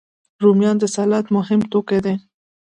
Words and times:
رومیان 0.43 0.75
د 0.79 0.83
سلاد 0.95 1.25
مهم 1.37 1.59
توکي 1.71 1.99
دي 2.05 2.13